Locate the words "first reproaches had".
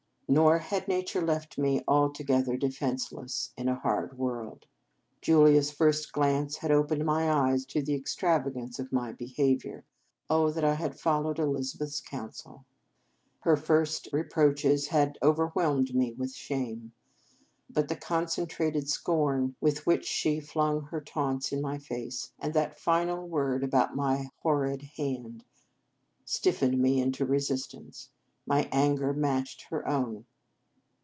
13.57-15.17